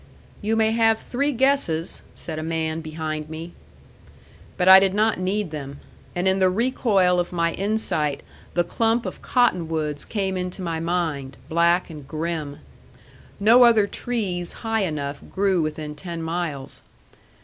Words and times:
"You 0.41 0.55
may 0.55 0.71
have 0.71 0.97
three 0.97 1.31
guesses," 1.31 2.01
said 2.15 2.39
a 2.39 2.41
man 2.41 2.81
behind 2.81 3.29
me. 3.29 3.53
But 4.57 4.67
I 4.67 4.79
did 4.79 4.95
not 4.95 5.19
need 5.19 5.51
them. 5.51 5.79
And 6.15 6.27
in 6.27 6.39
the 6.39 6.49
recoil 6.49 7.19
of 7.19 7.31
my 7.31 7.53
insight 7.53 8.23
the 8.55 8.63
clump 8.63 9.05
of 9.05 9.21
cottonwoods 9.21 10.05
came 10.05 10.37
into 10.37 10.63
my 10.63 10.79
mind, 10.79 11.37
black 11.49 11.91
and 11.91 12.07
grim. 12.07 12.61
No 13.39 13.61
other 13.63 13.85
trees 13.85 14.51
high 14.65 14.85
enough 14.85 15.21
grew 15.31 15.61
within 15.61 15.93
ten 15.93 16.23
miles. 16.23 16.81